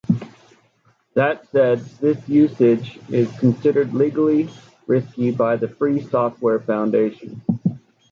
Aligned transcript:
That 1.13 1.47
said, 1.51 1.81
this 1.99 2.27
usage 2.27 2.97
is 3.09 3.31
considered 3.37 3.93
legally 3.93 4.49
risky 4.87 5.29
by 5.29 5.57
the 5.57 5.67
Free 5.67 6.01
Software 6.01 6.59
Foundation. 6.59 7.43